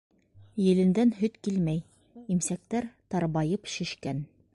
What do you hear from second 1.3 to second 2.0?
килмәй,